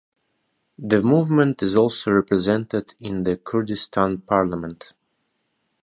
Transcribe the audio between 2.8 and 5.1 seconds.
in the Kurdistan parliament.